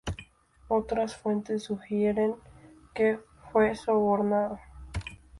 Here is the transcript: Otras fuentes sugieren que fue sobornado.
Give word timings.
Otras 0.67 1.15
fuentes 1.15 1.61
sugieren 1.65 2.33
que 2.95 3.19
fue 3.51 3.75
sobornado. 3.75 4.59